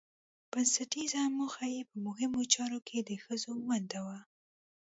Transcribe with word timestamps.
بنسټيزه 0.51 1.21
موخه 1.37 1.65
يې 1.75 1.81
په 1.89 1.95
مهمو 2.05 2.41
چارو 2.53 2.79
کې 2.87 2.99
د 3.01 3.11
ښځو 3.23 3.53
ونډه 3.69 3.99
وه 4.05 4.19